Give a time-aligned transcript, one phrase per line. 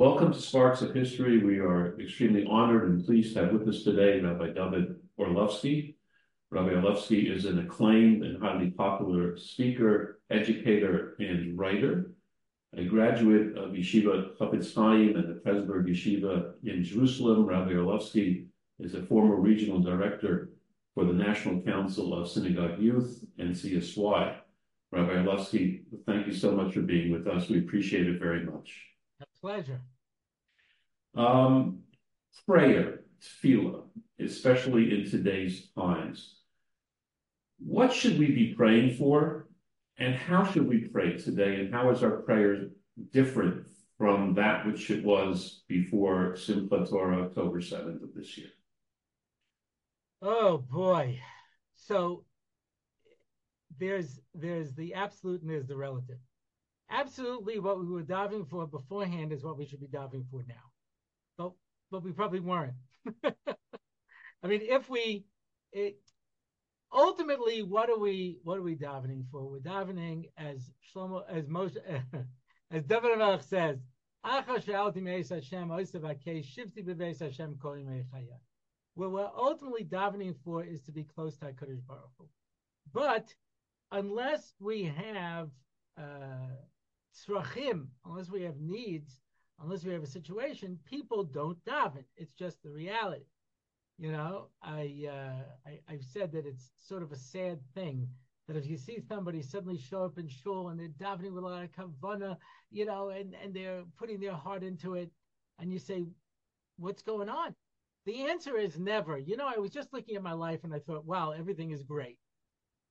[0.00, 1.44] Welcome to Sparks of History.
[1.44, 5.96] We are extremely honored and pleased to have with us today Rabbi David Orlofsky.
[6.50, 12.12] Rabbi Orlofsky is an acclaimed and highly popular speaker, educator, and writer.
[12.78, 18.46] A graduate of Yeshiva Chafetz Chaim and the Pressburg Yeshiva in Jerusalem, Rabbi Orlofsky
[18.78, 20.48] is a former regional director
[20.94, 24.36] for the National Council of Synagogue Youth, NCSY.
[24.92, 27.50] Rabbi Orlofsky, thank you so much for being with us.
[27.50, 28.86] We appreciate it very much.
[29.20, 29.82] A pleasure.
[31.16, 31.80] Um,
[32.46, 33.82] prayer, tefillah,
[34.20, 36.36] especially in today's times.
[37.58, 39.48] What should we be praying for,
[39.98, 42.68] and how should we pray today, and how is our prayer
[43.12, 43.66] different
[43.98, 48.48] from that which it was before Simchat Torah, October 7th of this year?
[50.22, 51.18] Oh boy.
[51.76, 52.24] So
[53.78, 56.18] there's there's the absolute and there's the relative
[56.90, 60.69] absolutely what we were davening for beforehand is what we should be davening for now.
[61.90, 62.74] But we probably weren't.
[63.24, 65.24] I mean, if we
[65.72, 65.98] it,
[66.92, 69.48] ultimately, what are we what are we davening for?
[69.48, 71.78] We're davening as Shlomo as most
[72.70, 73.78] as David Melech says.
[74.22, 74.44] What
[79.12, 82.28] we're ultimately davening for is to be close to HaKadosh Baruch Hu.
[82.92, 83.34] But
[83.92, 85.48] unless we have
[85.98, 86.52] uh,
[87.14, 89.20] tzrachim, unless we have needs,
[89.60, 92.04] unless we have a situation, people don't daven.
[92.16, 93.26] It's just the reality.
[93.98, 98.08] You know, I, uh, I I've said that it's sort of a sad thing
[98.48, 101.46] that if you see somebody suddenly show up in shul and they're davening with a
[101.46, 102.38] lot of kavana,
[102.70, 105.10] you know, and and they're putting their heart into it,
[105.58, 106.06] and you say,
[106.78, 107.54] "What's going on?"
[108.06, 109.18] The answer is never.
[109.18, 111.82] You know, I was just looking at my life and I thought, "Wow, everything is
[111.82, 112.19] great."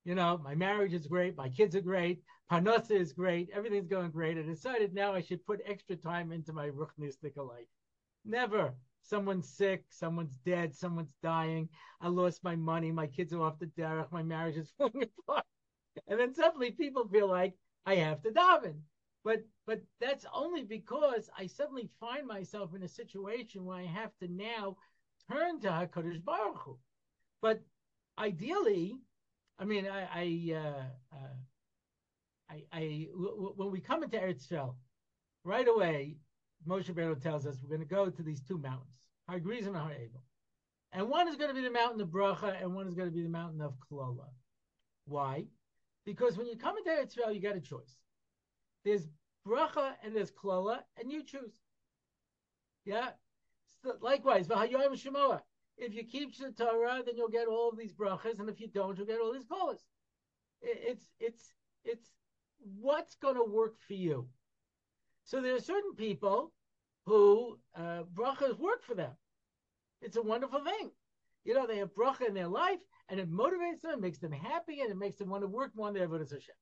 [0.10, 4.10] You know, my marriage is great, my kids are great, Parnassa is great, everything's going
[4.10, 4.40] great.
[4.40, 7.68] I decided now I should put extra time into my Ruchnistic life.
[8.26, 8.74] Never.
[9.04, 11.70] Someone's sick, someone's dead, someone's dying.
[12.02, 15.46] I lost my money, my kids are off the derech, my marriage is falling apart.
[16.08, 17.54] And then suddenly people feel like
[17.86, 18.80] I have to daven.
[19.24, 24.18] But but that's only because I suddenly find myself in a situation where I have
[24.22, 24.78] to now
[25.32, 26.80] turn to HaKadosh Baruch Hu.
[27.44, 27.62] But
[28.18, 28.98] ideally,
[29.60, 31.36] I mean, I, I, uh, uh,
[32.50, 34.76] I, I w- when we come into Eretz Yisrael,
[35.44, 36.16] right away,
[36.68, 38.96] Moshe Rabbeinu tells us we're going to go to these two mountains,
[39.28, 40.24] Har Gerizim and Har Ebal.
[40.94, 43.16] And one is going to be the mountain of Bracha, and one is going to
[43.16, 44.30] be the mountain of Klola.
[45.06, 45.46] Why?
[46.06, 47.98] Because when you come into Eretz Yisrael, you got a choice.
[48.86, 49.08] There's
[49.46, 51.60] Bracha and there's Klola, and you choose.
[52.86, 53.10] Yeah.
[53.84, 55.42] So, likewise, V'hayoyim Shemoah.
[55.80, 58.68] If you keep the Torah, then you'll get all of these brachas, and if you
[58.68, 59.80] don't, you'll get all these kolas.
[60.62, 61.54] It's it's
[61.86, 62.12] it's
[62.60, 64.28] what's going to work for you.
[65.24, 66.52] So there are certain people
[67.06, 69.14] who uh, brachas work for them.
[70.02, 70.92] It's a wonderful thing.
[71.46, 74.34] You know, they have bracha in their life, and it motivates them, it makes them
[74.34, 76.56] happy, and it makes them want to work more on their avodas Hashem.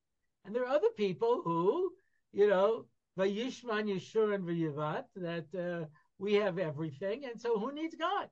[0.46, 1.92] And there are other people who,
[2.32, 2.86] you know,
[3.18, 5.86] vayishman Yeshurun v'yivat, that uh,
[6.20, 8.30] we have everything, and so who needs God?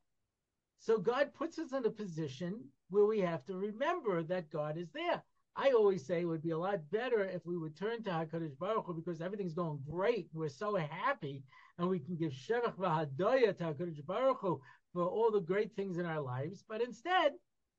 [0.85, 4.91] So God puts us in a position where we have to remember that God is
[4.91, 5.23] there.
[5.55, 8.59] I always say it would be a lot better if we would turn to HaKadosh
[8.59, 10.29] Baruch Hu because everything's going great.
[10.31, 11.41] We're so happy
[11.79, 14.61] and we can give Shevach V'Hadoya to HaKadosh Baruch Hu
[14.93, 16.63] for all the great things in our lives.
[16.69, 17.31] But instead,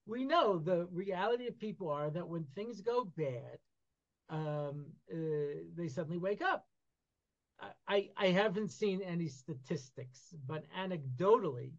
[0.04, 3.58] we know the reality of people are that when things go bad,
[4.30, 6.66] um, uh, they suddenly wake up.
[7.86, 11.70] I, I haven't seen any statistics, but anecdotally,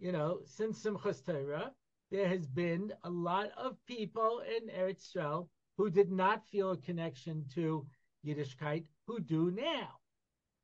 [0.00, 1.72] you know, since Simchas Torah,
[2.10, 6.76] there has been a lot of people in Eretz Yisrael who did not feel a
[6.76, 7.86] connection to
[8.26, 9.98] Yiddishkeit who do now.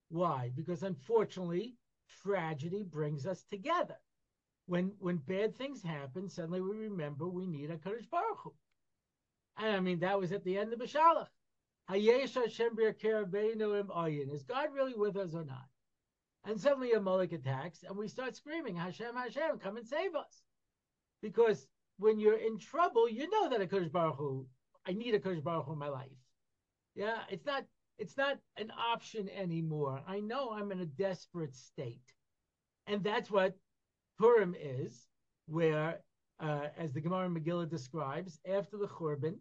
[0.08, 0.50] Why?
[0.54, 1.76] Because unfortunately,
[2.22, 3.96] tragedy brings us together.
[4.66, 8.52] When when bad things happen, suddenly we remember we need a Kadosh Baruch Hu.
[9.58, 11.28] And I mean, that was at the end of Beshalach.
[11.88, 12.34] Is
[14.44, 15.69] God really with us or not?
[16.46, 20.43] And suddenly a Amalek attacks, and we start screaming, Hashem, Hashem, come and save us.
[21.20, 21.66] Because
[21.98, 24.46] when you're in trouble, you know that a Kodesh Baruch Hu,
[24.87, 26.08] I need a Kodesh Baruch Hu in my life.
[26.94, 27.64] Yeah, it's not
[27.98, 30.02] it's not an option anymore.
[30.06, 32.12] I know I'm in a desperate state.
[32.87, 33.54] And that's what
[34.19, 35.06] Purim is,
[35.46, 36.00] where,
[36.38, 39.37] uh, as the Gemara Megillah describes, after the Churban,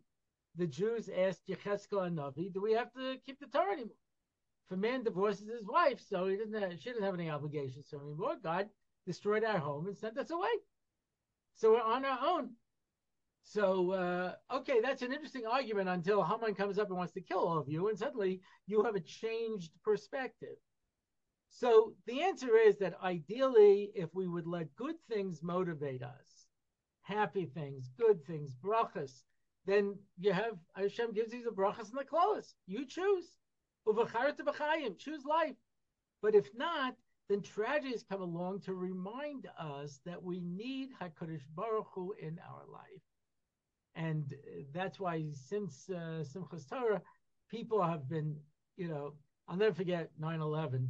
[0.55, 3.95] the Jews asked Yecheskel and Navi, do we have to keep the Torah anymore?
[4.67, 7.87] If a man divorces his wife, so he doesn't have, she doesn't have any obligations
[7.89, 8.35] to him anymore.
[8.41, 8.67] God
[9.05, 10.49] destroyed our home and sent us away.
[11.55, 12.49] So we're on our own.
[13.43, 17.39] So, uh, okay, that's an interesting argument until Haman comes up and wants to kill
[17.39, 20.57] all of you, and suddenly you have a changed perspective.
[21.51, 26.47] So the answer is that ideally, if we would let good things motivate us,
[27.03, 29.21] happy things, good things, brachas,
[29.65, 32.55] then you have Hashem gives you the brachas and the clothes.
[32.65, 33.37] You choose.
[34.97, 35.55] Choose life.
[36.21, 36.95] But if not,
[37.29, 42.63] then tragedies come along to remind us that we need Hakadosh Baruch Hu in our
[42.71, 43.01] life,
[43.95, 44.33] and
[44.73, 47.01] that's why since uh, Simchas Torah,
[47.49, 48.35] people have been,
[48.77, 49.13] you know,
[49.47, 50.87] I'll never forget 9/11.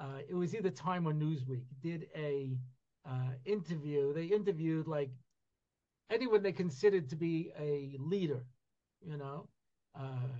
[0.00, 2.56] Uh, it was either Time or Newsweek did a
[3.06, 4.12] uh, interview.
[4.14, 5.10] They interviewed like
[6.10, 8.44] anyone they considered to be a leader,
[9.00, 9.48] you know,
[9.98, 10.38] uh,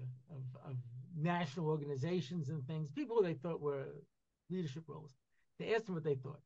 [1.19, 3.87] national organizations and things, people who they thought were
[4.51, 5.15] leadership roles.
[5.59, 6.41] They asked them what they thought.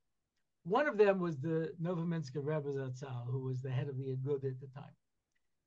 [0.65, 4.45] One of them was the Novominsker Rebbe Zatzal, who was the head of the Agud
[4.45, 4.95] at the time.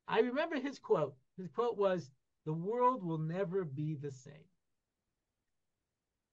[0.07, 1.15] I remember his quote.
[1.37, 2.11] His quote was,
[2.45, 4.47] "The world will never be the same."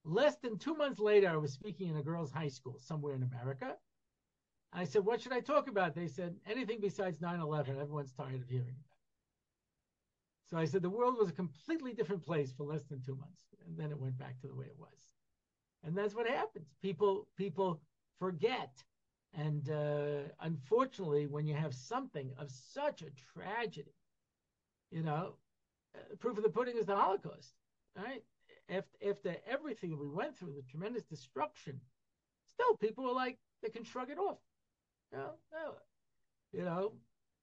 [0.04, 3.22] Less than two months later, I was speaking in a girls' high school somewhere in
[3.22, 3.78] America.
[4.72, 5.94] I said, What should I talk about?
[5.94, 7.78] They said, Anything besides 9 11.
[7.78, 8.91] Everyone's tired of hearing about.
[10.52, 13.40] So I said, The world was a completely different place for less than two months.
[13.66, 15.14] And then it went back to the way it was.
[15.82, 16.68] And that's what happens.
[16.82, 17.80] People, people
[18.18, 18.84] forget.
[19.32, 23.94] And uh, unfortunately, when you have something of such a tragedy,
[24.90, 25.36] you know,
[25.96, 27.54] uh, proof of the pudding is the Holocaust,
[27.96, 28.22] right?
[28.68, 31.80] After, after everything we went through, the tremendous destruction,
[32.46, 34.38] still people were like, they can shrug it off.
[35.14, 35.74] Know, no,
[36.52, 36.92] you know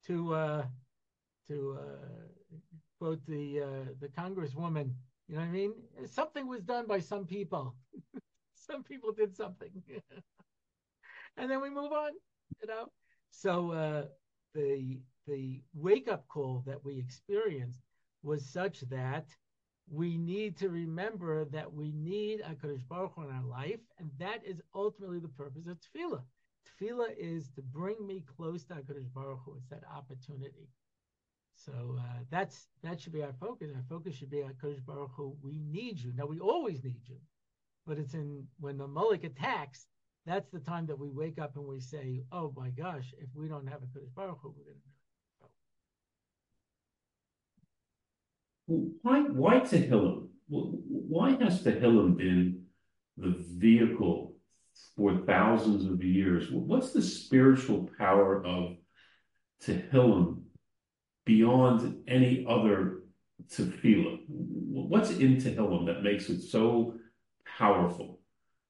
[0.06, 0.66] to uh,
[1.48, 2.58] to uh,
[3.00, 4.92] quote the uh, the congresswoman,
[5.28, 5.74] you know what I mean?
[6.06, 7.76] Something was done by some people.
[8.56, 9.72] some people did something,
[11.38, 12.12] and then we move on.
[12.62, 12.92] You know,
[13.32, 14.04] so uh,
[14.54, 17.82] the the wake up call that we experienced
[18.24, 19.28] was such that
[19.92, 24.10] we need to remember that we need a Kadosh Baruch Hu in our life, and
[24.20, 26.22] that is ultimately the purpose of tefillah.
[26.68, 29.56] Tefillah is to bring me close to HaKadosh Baruch Hu.
[29.58, 30.68] It's that opportunity.
[31.66, 33.72] So uh, that's that should be our focus.
[33.76, 35.36] Our focus should be HaKadosh Baruch Hu.
[35.42, 36.14] We need you.
[36.16, 37.18] Now we always need you,
[37.86, 39.88] but it's in when the Amalek attacks.
[40.26, 43.48] That's the time that we wake up and we say, "Oh my gosh, if we
[43.48, 44.82] don't have a Kadosh Baruch Hu, we're going to."
[48.68, 50.28] Die why, why Tehillim?
[50.48, 52.66] Why has Tehillim been
[53.18, 54.36] the vehicle
[54.96, 56.50] for thousands of years.
[56.52, 58.78] What's the spiritual power of
[59.64, 60.39] Tehillim
[61.30, 63.04] beyond any other
[63.54, 64.18] tefillah?
[64.28, 66.96] What's in Tehillim that makes it so
[67.60, 68.20] powerful?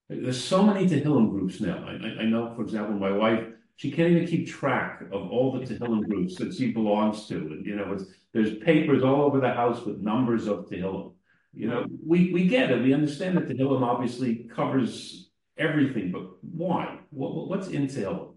[0.10, 1.80] There's so many Tehillim groups now.
[1.88, 3.46] I, I know, for example, my wife,
[3.78, 7.36] she can't even keep track of all the Tehillim groups that she belongs to.
[7.36, 7.98] And, you know,
[8.34, 11.14] there's papers all over the house with numbers of Tehillim.
[11.54, 12.84] You know, we, we get it.
[12.84, 17.00] We understand that Tehillim obviously covers everything, but why?
[17.10, 18.36] What, what's entailed?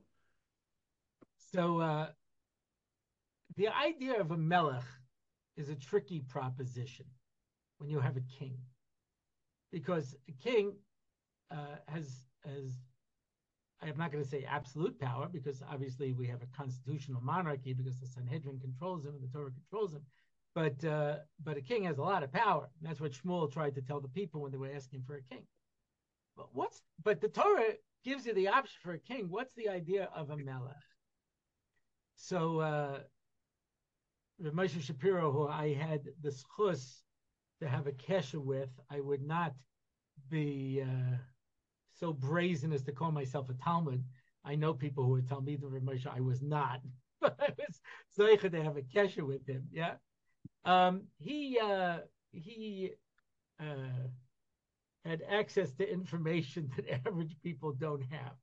[1.52, 2.06] So uh,
[3.56, 4.84] the idea of a melech
[5.56, 7.06] is a tricky proposition
[7.78, 8.56] when you have a king,
[9.70, 10.74] because a king
[11.50, 12.72] uh, has has
[13.82, 17.98] I'm not going to say absolute power because obviously we have a constitutional monarchy because
[17.98, 20.02] the Sanhedrin controls him and the Torah controls him.
[20.54, 22.68] But uh, but a king has a lot of power.
[22.78, 25.22] And that's what Shmuel tried to tell the people when they were asking for a
[25.22, 25.44] king.
[26.36, 27.72] But what's but the Torah
[28.04, 29.26] gives you the option for a king.
[29.28, 30.76] What's the idea of a melech?
[32.14, 32.98] So uh
[34.50, 37.02] Moshe Shapiro, who I had the zchus
[37.60, 39.54] to have a kesha with, I would not
[40.28, 41.16] be uh,
[41.94, 44.02] so brazen as to call myself a talmid.
[44.44, 46.06] I know people who would tell me the Moshe.
[46.06, 46.80] I was not,
[47.20, 47.80] but I was
[48.18, 49.68] zeicha to have a kesha with him.
[49.70, 49.94] Yeah,
[50.64, 51.98] um, he uh,
[52.32, 52.92] he
[53.60, 54.08] uh,
[55.04, 58.34] had access to information that average people don't have.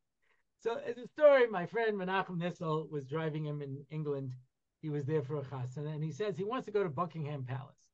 [0.62, 4.34] So, as a story, my friend Menachem Nissel was driving him in England.
[4.82, 7.44] He was there for a chassan, and he says he wants to go to Buckingham
[7.44, 7.90] Palace.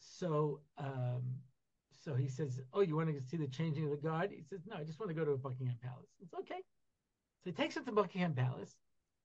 [0.00, 1.22] So, um,
[2.04, 4.66] so he says, "Oh, you want to see the changing of the guard?" He says,
[4.66, 6.62] "No, I just want to go to Buckingham Palace." It's okay.
[7.42, 8.76] So he takes him to Buckingham Palace,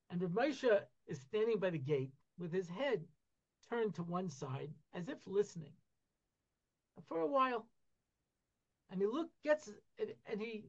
[0.10, 3.08] and Rav Moshe is standing by the gate with his head
[3.70, 5.74] turned to one side, as if listening.
[7.08, 7.66] For a while,
[8.92, 9.72] and he look gets
[10.28, 10.66] and he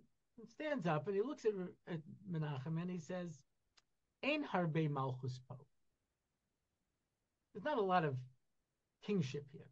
[0.49, 1.53] stands up and he looks at,
[1.87, 2.01] at
[2.31, 3.43] Menachem and he says,
[4.23, 5.67] "Ein harbe malchus po."
[7.55, 8.17] There's not a lot of
[9.05, 9.69] kingship here.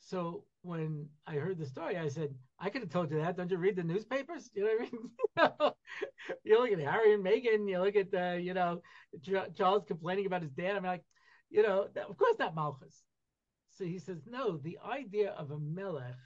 [0.00, 3.36] So when I heard the story, I said, I could have told you that.
[3.36, 4.50] Don't you read the newspapers?
[4.52, 4.88] You know what
[5.38, 5.72] I mean?
[6.44, 8.82] you look at Harry and Meghan, you look at, uh, you know,
[9.56, 10.76] Charles complaining about his dad.
[10.76, 11.04] I'm like,
[11.48, 13.02] you know, of course not Malchus.
[13.70, 16.16] So he says, no, the idea of a melech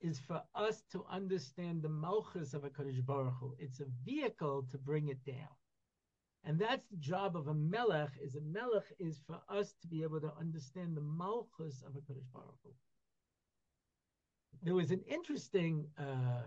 [0.00, 3.54] is for us to understand the malchus of a Kodesh Baruch Hu.
[3.58, 5.48] It's a vehicle to bring it down.
[6.46, 10.04] And that's the job of a melech, is a melech is for us to be
[10.04, 12.70] able to understand the malchus of a Kodesh Baruch Hu.
[14.62, 16.44] There was an interesting uh,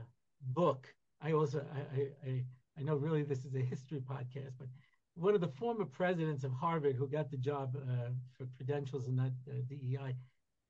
[0.54, 0.88] book.
[1.22, 2.46] I also, I, I,
[2.78, 4.70] I know really this is a history podcast, but
[5.16, 9.18] one of the former presidents of Harvard who got the job uh, for credentials and
[9.18, 10.16] not uh, DEI,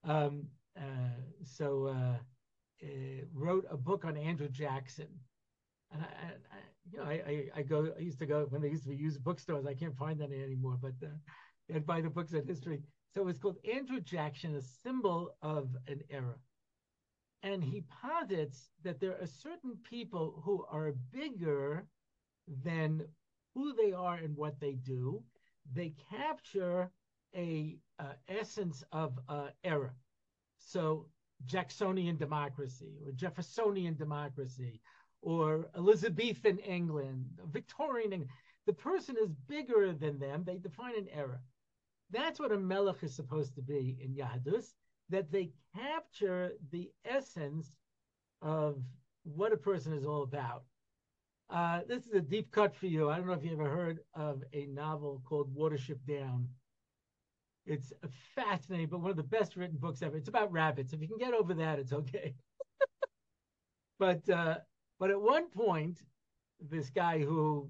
[0.05, 0.81] um, uh,
[1.43, 2.17] so uh,
[2.83, 5.07] uh, wrote a book on Andrew Jackson.
[5.91, 6.59] And I, I
[6.91, 7.91] you know, I, I, I, go.
[7.97, 9.65] I used to go when they used to be used bookstores.
[9.65, 12.81] I can't find any anymore, but uh, I'd buy the books on history.
[13.13, 16.35] So it's called Andrew Jackson, a symbol of an era.
[17.41, 21.87] And he posits that there are certain people who are bigger
[22.63, 23.03] than
[23.53, 25.23] who they are and what they do.
[25.73, 26.91] They capture
[27.35, 29.91] a uh, essence of uh, era.
[30.57, 31.05] So
[31.45, 34.81] Jacksonian democracy or Jeffersonian democracy
[35.21, 38.31] or Elizabethan England, Victorian England.
[38.65, 40.43] The person is bigger than them.
[40.43, 41.39] They define an era.
[42.11, 44.73] That's what a melech is supposed to be in Yahadus,
[45.09, 47.71] that they capture the essence
[48.41, 48.81] of
[49.23, 50.63] what a person is all about.
[51.49, 53.09] Uh, this is a deep cut for you.
[53.09, 56.47] I don't know if you ever heard of a novel called Watership Down.
[57.65, 57.91] It's
[58.35, 60.17] fascinating, but one of the best written books ever.
[60.17, 60.93] It's about rabbits.
[60.93, 62.35] If you can get over that, it's okay.
[63.99, 64.57] but uh,
[64.99, 66.03] but at one point,
[66.59, 67.69] this guy who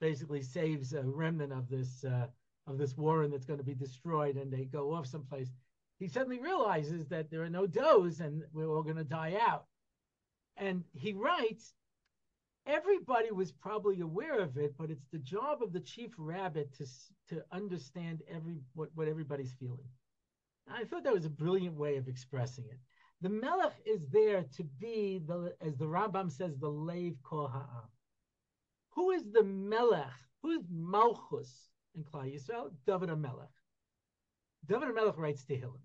[0.00, 2.26] basically saves a remnant of this uh,
[2.66, 5.50] of this warren that's going to be destroyed, and they go off someplace.
[5.98, 9.66] He suddenly realizes that there are no does, and we're all going to die out.
[10.56, 11.74] And he writes
[12.66, 16.86] everybody was probably aware of it, but it's the job of the chief rabbit to
[17.28, 19.88] to understand every what, what everybody's feeling.
[20.70, 22.78] I thought that was a brilliant way of expressing it.
[23.22, 27.52] The melech is there to be the, as the Rambam says, the lave kol.
[28.90, 30.10] Who is the melech?
[30.42, 32.72] Who is malchus in Klal Yisrael?
[32.84, 33.48] David Melech.
[34.66, 35.80] David Melech writes to Tehillim.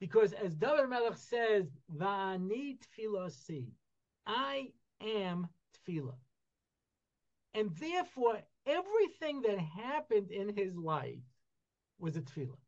[0.00, 3.68] Because as David Melech says, Va'ani tfilosi,
[4.26, 5.48] I am
[5.88, 6.18] tefillah.
[7.54, 11.22] And therefore, everything that happened in his life
[12.00, 12.58] was a tefillah.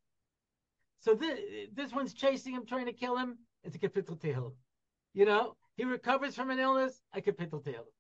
[1.01, 1.39] So this,
[1.75, 3.39] this one's chasing him, trying to kill him.
[3.63, 4.55] It's a kapitel tehillim.
[5.15, 7.93] You know, he recovers from an illness, a kapitel tehillim.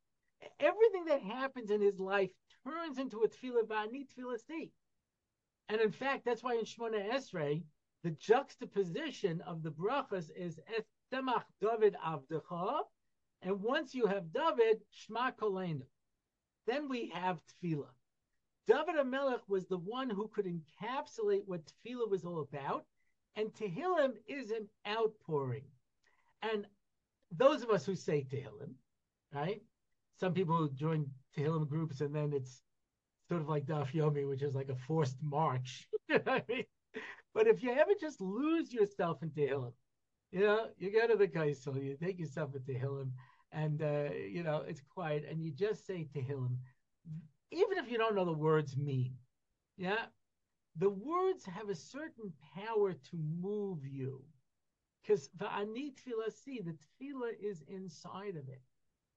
[0.60, 2.30] Everything that happens in his life
[2.64, 4.70] turns into a tefillah va'ani tefillah sti.
[5.68, 7.62] And in fact, that's why in Shemona Esrei,
[8.04, 12.82] the juxtaposition of the brachas is Es tzemach David Avdecha
[13.42, 15.82] and once you have David, Shema Kolenu.
[16.66, 17.95] Then we have Tefillah.
[18.66, 22.85] David Amelech was the one who could encapsulate what Tefillah was all about,
[23.37, 25.64] and Tehillim is an outpouring.
[26.42, 26.66] And
[27.30, 28.75] those of us who say Tehillim,
[29.32, 29.62] right?
[30.18, 31.06] Some people join
[31.37, 32.62] Tehillim groups, and then it's
[33.28, 35.88] sort of like Daf Yomi, which is like a forced march.
[37.37, 39.75] But if you ever just lose yourself in Tehillim,
[40.32, 43.11] you know, you go to the Kaisel, you take yourself into Tehillim,
[43.52, 46.56] and uh, you know it's quiet, and you just say Tehillim,
[47.50, 49.14] even if you don't know the words mean,
[49.76, 50.06] yeah,
[50.76, 54.22] the words have a certain power to move you,
[55.02, 58.62] because va'ani tefillah see the tefillah is inside of it.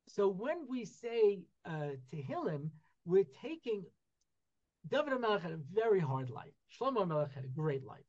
[0.08, 2.70] So when we say uh, Tehillim,
[3.06, 3.84] we're taking
[4.88, 6.54] David Melech had a very hard life.
[6.72, 8.00] Shlomo Melech had a great life,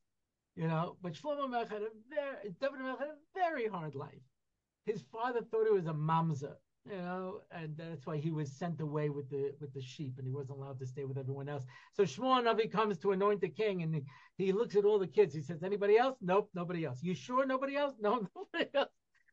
[0.54, 4.22] you know, but Shlomo Melech had a very David Melech had a very hard life
[4.86, 6.54] his father thought he was a mamza,
[6.86, 10.26] you know, and that's why he was sent away with the with the sheep, and
[10.26, 11.64] he wasn't allowed to stay with everyone else.
[11.92, 14.02] So Shmuel Navi comes to anoint the king, and he,
[14.36, 15.34] he looks at all the kids.
[15.34, 16.16] He says, "Anybody else?
[16.20, 17.02] Nope, nobody else.
[17.02, 17.94] You sure nobody else?
[18.00, 18.90] No, nobody else.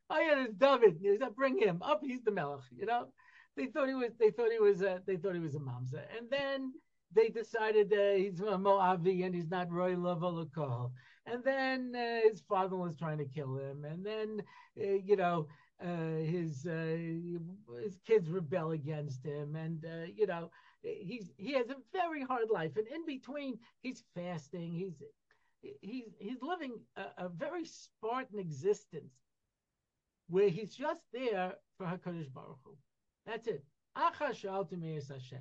[0.09, 0.99] Oh yeah, it's David.
[1.35, 2.01] Bring him up.
[2.03, 2.63] He's the melech.
[2.75, 3.07] You know,
[3.55, 4.11] they thought he was.
[4.19, 4.81] They thought he was.
[4.81, 6.73] A, they thought he was a mamza, and then
[7.13, 10.91] they decided uh, he's a Moavi and he's not Roy Lavalakal.
[11.25, 13.85] And then uh, his father was trying to kill him.
[13.85, 14.41] And then,
[14.79, 16.97] uh, you know, uh, his uh,
[17.83, 19.55] his kids rebel against him.
[19.55, 22.77] And, uh, you know, he's he has a very hard life.
[22.77, 24.73] And in between, he's fasting.
[24.73, 25.01] He's
[25.81, 29.13] he's he's living a, a very Spartan existence
[30.29, 32.75] where he's just there for HaKadosh Baruch Hu.
[33.25, 33.63] That's it.
[33.97, 35.39] Achash Hashem.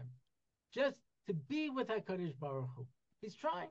[0.72, 2.86] Just to be with HaKadosh Baruch Hu.
[3.20, 3.68] He's trying.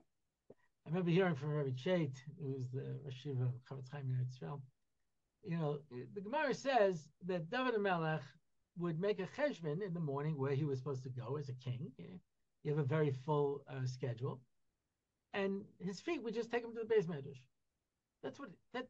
[0.86, 4.62] I remember hearing from Rabbi Chait, who was the Rosh of Chofetz Chaim in Israel.
[5.46, 5.80] You know,
[6.16, 8.24] the Gemara says that David Melech
[8.78, 11.54] would make a cheshbon in the morning where he was supposed to go as a
[11.54, 11.92] king.
[12.64, 14.42] You have a very full uh, schedule,
[15.34, 17.44] and his feet would just take him to the beis medrash.
[18.24, 18.88] That's what that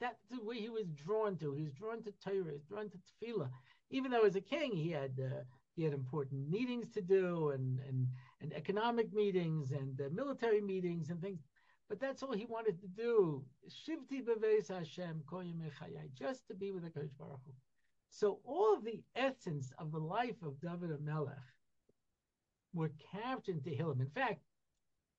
[0.00, 1.52] that's the way he was drawn to.
[1.52, 2.52] He was drawn to Torah.
[2.52, 3.50] He drawn to tefillah.
[3.90, 5.42] Even though as a king, he had uh,
[5.74, 8.06] he had important meetings to do and and
[8.40, 11.40] and economic meetings and uh, military meetings and things.
[11.88, 13.44] But that's all he wanted to do.
[13.68, 15.22] Shivti beves Hashem
[16.14, 17.52] just to be with the Kodesh Baruch Hu.
[18.10, 21.36] So all of the essence of the life of David Melech
[22.74, 24.00] were captured in Tehillim.
[24.00, 24.42] In fact,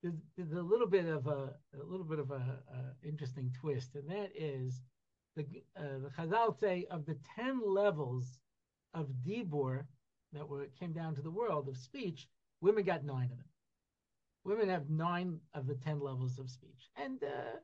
[0.01, 3.95] there's, there's, a little bit of a, a little bit of a, a, interesting twist,
[3.95, 4.81] and that is
[5.35, 5.45] the
[5.77, 8.39] uh, the Chazal say of the ten levels
[8.93, 9.85] of Dibur
[10.31, 12.27] that were came down to the world of speech,
[12.61, 13.45] women got nine of them.
[14.43, 17.58] Women have nine of the ten levels of speech, and uh,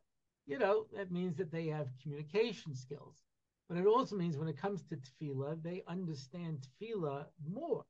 [0.45, 3.23] you know that means that they have communication skills.
[3.67, 7.83] But it also means when it comes to tefillah, they understand tefillah more.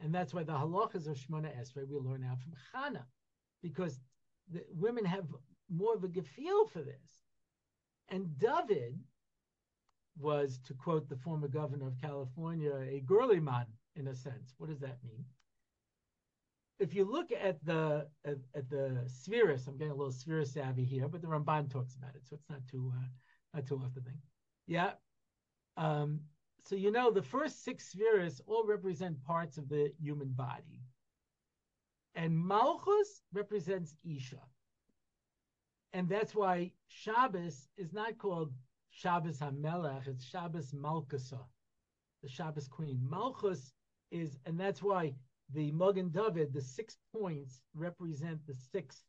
[0.00, 3.02] And that's why the halachas of Shemona Esrei we learn out from Chana,
[3.62, 4.00] because
[4.50, 5.26] the women have
[5.68, 7.24] more of a gefil for this.
[8.08, 8.98] And David
[10.18, 14.54] was, to quote the former governor of California, a girly man in a sense.
[14.58, 15.24] What does that mean?
[16.80, 20.84] If you look at the at, at the spheres, I'm getting a little sphere savvy
[20.84, 23.06] here, but the Ramban talks about it, so it's not too uh,
[23.54, 24.18] not too off the thing.
[24.66, 24.92] Yeah,
[25.76, 26.20] um,
[26.64, 30.80] so you know the first six spheres all represent parts of the human body.
[32.14, 34.40] And Malchus represents Isha.
[35.92, 38.52] And that's why Shabbos is not called
[38.90, 41.40] Shabbos HaMelech, it's Shabbos Malkusa,
[42.22, 42.98] the Shabbos queen.
[43.02, 43.72] Malchus
[44.10, 45.14] is, and that's why
[45.52, 49.04] the Magen David, the six points represent the six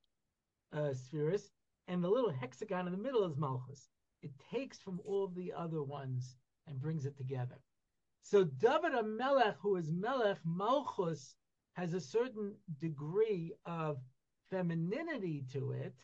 [0.74, 1.51] uh, spheres,
[1.88, 3.89] and the little hexagon in the middle is Malchus.
[4.21, 6.36] It takes from all the other ones
[6.67, 7.60] and brings it together.
[8.24, 11.36] So David Melech, who is Melech Malchus,
[11.74, 13.98] has a certain degree of
[14.50, 15.95] femininity to it.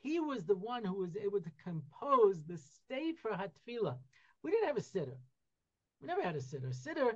[0.00, 3.96] He was the one who was able to compose the state for Hatfila.
[4.42, 5.16] We didn't have a siddur.
[6.00, 6.74] We never had a siddur.
[6.74, 7.14] Siddur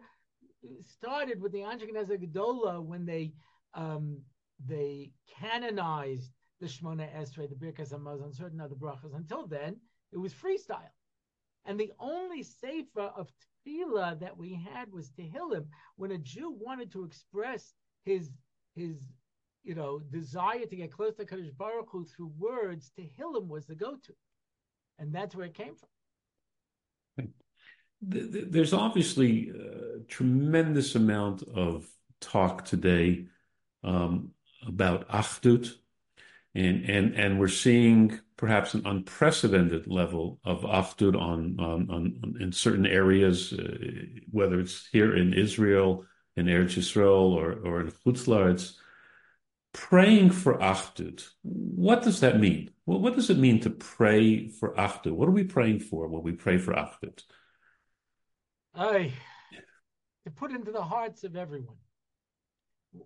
[0.82, 3.32] started with the Anshei Knesses Gedola when they
[3.75, 4.18] um,
[4.66, 9.14] they canonized the Shmona Esrei, the Birkas Hamazon, certain other brachas.
[9.14, 9.76] Until then,
[10.12, 10.90] it was freestyle.
[11.64, 13.30] And the only sefer of
[13.66, 15.66] tefillah that we had was Tehillim.
[15.97, 18.30] When a Jew wanted to express his
[18.75, 18.97] his
[19.64, 23.75] you know desire to get close to Kadosh Baruch Hu through words, Tehillim was the
[23.75, 24.14] go-to,
[24.99, 25.88] and that's where it came from.
[28.00, 29.57] There's obviously a
[30.08, 31.88] tremendous amount of
[32.21, 33.26] talk today
[33.84, 34.32] um,
[34.66, 35.73] about Achdut,
[36.54, 42.52] and and and we're seeing perhaps an unprecedented level of Achdut on, on, on, in
[42.52, 43.76] certain areas, uh,
[44.30, 48.76] whether it's here in Israel, in Eretz Yisrael, or, or in Chutz
[49.73, 52.71] Praying for Achdut, what does that mean?
[52.86, 55.12] Well, what does it mean to pray for Achdut?
[55.12, 57.23] What are we praying for when we pray for Achdut?
[58.75, 59.12] I
[60.28, 61.76] to put into the hearts of everyone.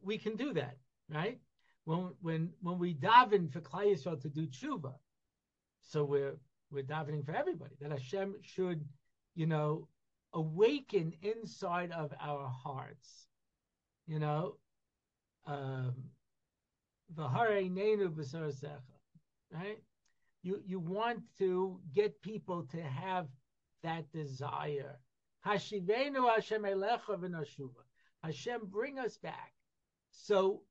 [0.02, 0.76] We can do that,
[1.08, 1.38] right?
[1.84, 4.94] When when when we daven for Klal Yisrael to do tshuva,
[5.80, 6.36] so we're
[6.70, 8.84] we're davening for everybody that Hashem should,
[9.34, 9.88] you know,
[10.32, 13.26] awaken inside of our hearts.
[14.06, 14.56] You know,
[15.46, 15.94] um,
[19.52, 19.78] right?
[20.42, 23.26] You you want to get people to have
[23.82, 24.98] that desire.
[25.46, 27.70] Hashivenu Hashem elecha
[28.22, 29.52] Hashem, bring us back.
[30.10, 30.62] So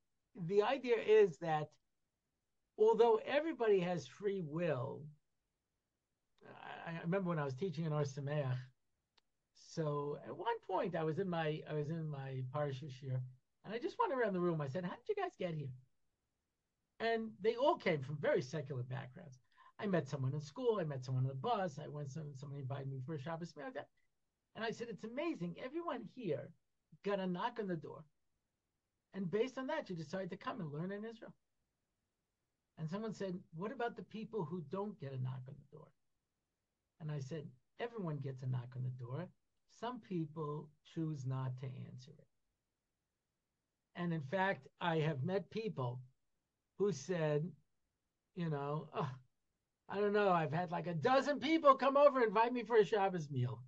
[0.48, 1.70] the idea is that
[2.78, 5.02] although everybody has free will,
[6.86, 8.58] I, remember when I was teaching in Ohr Somayach.
[9.52, 13.20] So at one point, I was in my I was in my parsha year,
[13.64, 14.60] and I just went around the room.
[14.60, 15.72] I said, "How did you guys get here?"
[17.00, 19.38] And they all came from very secular backgrounds.
[19.78, 20.78] I met someone in school.
[20.80, 21.78] I met someone on the bus.
[21.78, 22.12] I went.
[22.12, 23.66] Some, somebody invited me for a Shabbos meal.
[24.54, 25.56] And I said, "It's amazing.
[25.64, 26.50] Everyone here
[27.04, 28.04] got a knock on the door,
[29.14, 31.34] and based on that, you decided to come and learn in Israel."
[32.78, 35.88] And someone said, What about the people who don't get a knock on the door?
[37.00, 37.46] And I said,
[37.80, 39.28] Everyone gets a knock on the door.
[39.68, 42.26] Some people choose not to answer it.
[43.96, 46.00] And in fact, I have met people
[46.78, 47.50] who said,
[48.34, 49.10] you know, oh,
[49.88, 52.76] I don't know, I've had like a dozen people come over and invite me for
[52.76, 53.62] a Shabbos meal.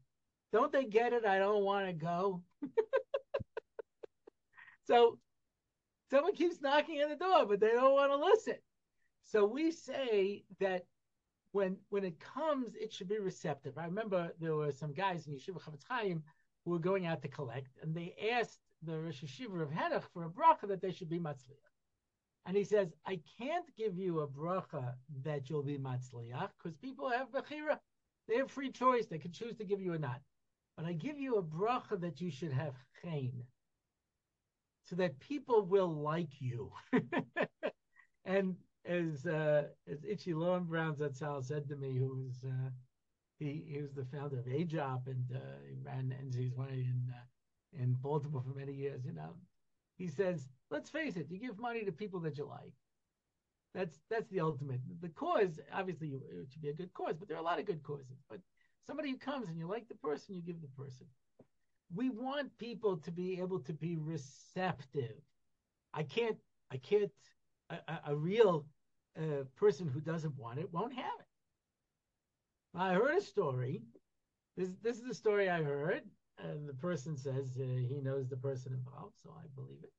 [0.54, 1.26] Don't they get it?
[1.26, 2.40] I don't want to go.
[4.86, 5.18] so
[6.12, 8.54] someone keeps knocking on the door, but they don't want to listen.
[9.24, 10.84] So we say that
[11.50, 13.76] when when it comes, it should be receptive.
[13.76, 16.22] I remember there were some guys in Yeshiva Chofetz Chaim
[16.64, 20.22] who were going out to collect, and they asked the Rosh Yeshiva of Henoch for
[20.22, 21.74] a bracha that they should be matzliach.
[22.46, 27.10] And he says, I can't give you a bracha that you'll be matzliach because people
[27.10, 27.80] have bechira.
[28.28, 29.06] They have free choice.
[29.06, 30.20] They can choose to give you or not.
[30.76, 33.44] But I give you a bracha that you should have chen,
[34.84, 36.72] so that people will like you.
[38.24, 42.70] and as uh, as Itchy Lowenbraun's Zatzal said to me, who was uh,
[43.38, 47.82] he he was the founder of AJOP and uh, he ran NZ's way in uh,
[47.82, 49.04] in Baltimore for many years.
[49.04, 49.34] You know,
[49.96, 52.72] he says, let's face it, you give money to people that you like.
[53.74, 54.80] That's that's the ultimate.
[55.00, 57.66] The cause, obviously, it should be a good cause, but there are a lot of
[57.66, 58.22] good causes.
[58.30, 58.40] But
[58.86, 61.06] somebody who comes and you like the person, you give the person.
[61.94, 65.20] We want people to be able to be receptive.
[65.92, 66.36] I can't.
[66.70, 67.10] I can't.
[67.70, 68.66] A, a real
[69.18, 71.26] uh, person who doesn't want it won't have it.
[72.74, 73.82] I heard a story.
[74.56, 76.02] This this is the story I heard,
[76.38, 79.92] and the person says uh, he knows the person involved, so I believe it.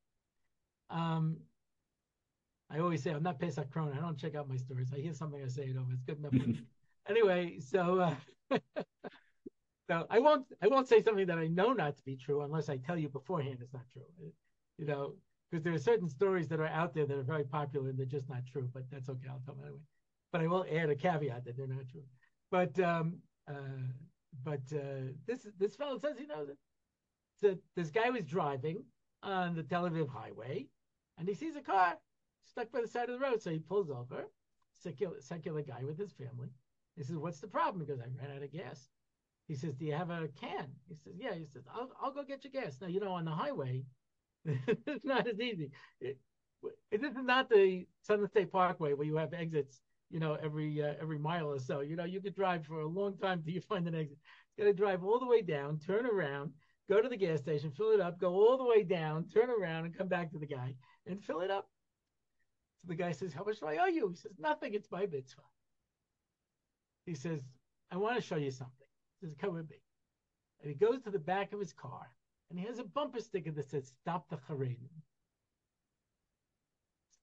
[0.89, 1.37] Um,
[2.69, 3.95] I always say I'm not Paysach Krohn.
[3.95, 4.91] I don't check out my stories.
[4.93, 5.91] I hear something, I say it over.
[5.91, 6.33] It's good enough.
[7.09, 8.15] anyway, so uh,
[9.89, 12.69] so I won't I won't say something that I know not to be true unless
[12.69, 14.03] I tell you beforehand it's not true.
[14.77, 15.13] You know,
[15.49, 18.05] because there are certain stories that are out there that are very popular and they're
[18.05, 18.69] just not true.
[18.73, 19.27] But that's okay.
[19.29, 19.79] I'll tell them anyway.
[20.31, 22.03] But I will add a caveat that they're not true.
[22.51, 23.87] But um, uh,
[24.43, 26.57] but uh, this this fellow says he knows it.
[27.37, 28.83] So this guy was driving
[29.23, 30.67] on the Tel Aviv highway,
[31.17, 31.95] and he sees a car
[32.43, 33.41] stuck by the side of the road.
[33.41, 34.25] So he pulls over.
[34.77, 36.49] Secular, secular guy with his family.
[36.95, 38.89] He says, "What's the problem?" He goes, I ran out of gas.
[39.47, 42.23] He says, "Do you have a can?" He says, "Yeah." He says, "I'll I'll go
[42.23, 43.83] get your gas." Now you know on the highway,
[44.45, 45.71] it's not as easy.
[45.99, 46.17] It,
[46.91, 50.81] it, this is not the Southern State Parkway where you have exits you know, every
[50.81, 51.81] uh, every mile or so.
[51.81, 54.17] You know, you could drive for a long time till you find an exit.
[54.55, 56.51] You got to drive all the way down, turn around,
[56.89, 59.85] go to the gas station, fill it up, go all the way down, turn around,
[59.85, 60.75] and come back to the guy
[61.07, 61.69] and fill it up.
[62.81, 64.73] So the guy says, "How much do I owe you?" He says, "Nothing.
[64.73, 65.41] It's my mitzvah."
[67.05, 67.41] He says,
[67.91, 68.87] "I want to show you something."
[69.19, 69.77] He says, "Come with me."
[70.61, 72.09] And he goes to the back of his car,
[72.49, 74.89] and he has a bumper sticker that says, "Stop the Haredim."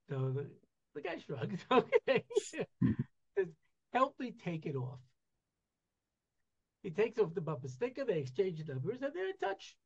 [0.08, 0.46] So the,
[0.94, 1.64] the guy shrugs.
[1.70, 2.24] Okay.
[2.36, 3.48] Says,
[3.92, 4.98] help me take it off.
[6.82, 9.76] He takes off the bumper sticker, they exchange numbers, and they're in touch.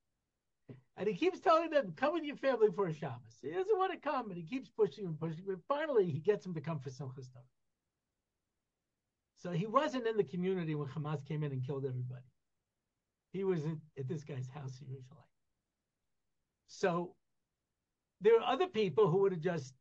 [0.96, 3.38] And he keeps telling them, come with your family for a Shabbos.
[3.42, 5.44] He doesn't want to come, and he keeps pushing and pushing.
[5.46, 7.44] But finally, he gets him to come for Simchas Torah.
[9.36, 12.24] So he wasn't in the community when Hamas came in and killed everybody.
[13.32, 15.26] He was at, at this guy's house Yerushalayim.
[16.68, 17.14] So
[18.20, 19.74] there are other people who would have just,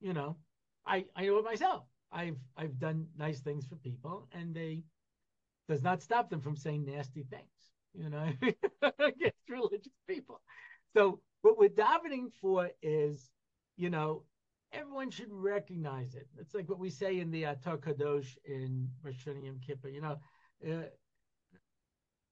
[0.00, 0.36] you know,
[0.86, 1.84] I I know it myself.
[2.10, 4.82] I've I've done nice things for people, and they
[5.68, 7.72] does not stop them from saying nasty things.
[7.94, 8.26] You know,
[8.98, 10.40] against religious people.
[10.96, 13.30] So what we're davening for is,
[13.76, 14.24] you know,
[14.72, 16.26] everyone should recognize it.
[16.38, 19.88] It's like what we say in the Atar Kadosh in Rosh Yom Kippur.
[19.88, 20.16] You know,
[20.66, 20.88] uh,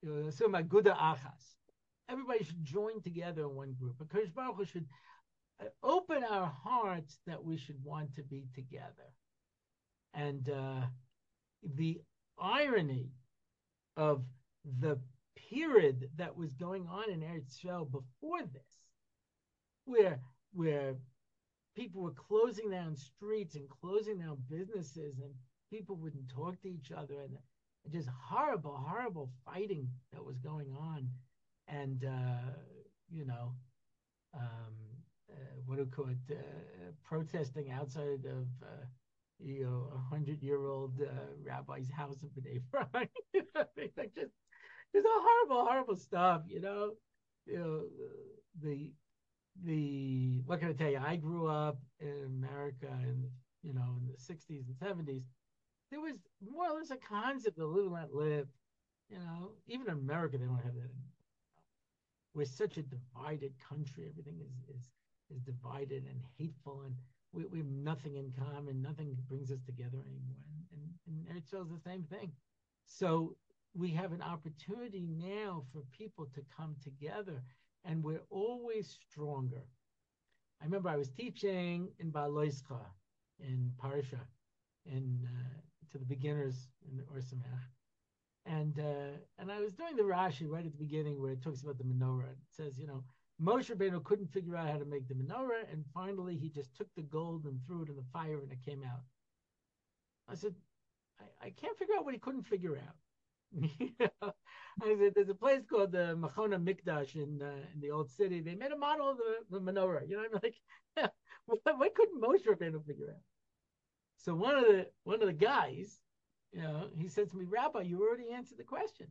[0.05, 1.57] achas.
[2.09, 3.97] Everybody should join together in one group.
[3.99, 4.87] Because Baruch Hu should
[5.83, 9.11] open our hearts that we should want to be together.
[10.15, 10.87] And uh,
[11.75, 12.01] the
[12.39, 13.11] irony
[13.97, 14.23] of
[14.81, 14.99] the
[15.51, 18.63] period that was going on in Eretz Yisrael before this,
[19.85, 20.21] where
[20.53, 20.95] where
[21.77, 25.33] people were closing down streets and closing down businesses, and
[25.71, 27.37] people wouldn't talk to each other, and
[27.93, 31.09] just horrible, horrible fighting that was going on,
[31.69, 32.51] and uh,
[33.11, 33.55] you know,
[34.35, 34.75] um,
[35.31, 38.85] uh, what do you call it, uh, protesting outside of, uh,
[39.39, 41.01] you know, a hundred year old
[41.45, 43.11] rabbi's house in Bnei Brak.
[43.97, 44.33] like just,
[44.95, 46.93] just a horrible, horrible stuff, you know.
[47.47, 47.83] You know,
[48.61, 48.93] the
[49.65, 51.01] the what can I tell you?
[51.05, 53.29] I grew up in America in
[53.63, 55.25] you know in the '60s and '70s.
[55.91, 58.49] There was more or less a concept of live and let live.
[59.09, 60.91] You know, even in America they don't have that.
[62.35, 64.07] We're such a divided country.
[64.09, 64.91] Everything is is
[65.31, 66.95] is divided and hateful, and
[67.33, 68.83] we, we have nothing in common.
[68.83, 70.37] Nothing brings us together anymore.
[70.73, 72.33] And, and, and Eretz the same thing.
[72.87, 73.37] So
[73.75, 77.43] we have an opportunity now for people to come together,
[77.87, 79.65] and we're always stronger.
[80.61, 82.81] I remember I was teaching in Baloischa
[83.39, 84.21] in Parsha,
[84.87, 85.61] in uh,
[85.93, 87.05] to the beginners in the
[88.47, 91.63] And uh, and I was doing the Rashi right at the beginning where it talks
[91.63, 92.31] about the menorah.
[92.31, 93.05] It says, you know,
[93.41, 96.89] Moshe Rabbeinu couldn't figure out how to make the menorah, and finally he just took
[96.95, 99.03] the gold and threw it in the fire, and it came out.
[100.29, 100.55] I said,
[101.21, 102.97] I, I can't figure out what he couldn't figure out.
[104.83, 108.41] said, there's a place called the Machona Mikdash in uh, in the old city.
[108.41, 110.09] They made a model of the, the menorah.
[110.09, 110.57] You know, I'm like,
[111.47, 113.23] what, what couldn't Moshe Rabbeinu figure out?
[114.19, 116.01] So one of the one of the guys
[116.53, 119.09] You know, he said to me, Rabbi, you already answered the question.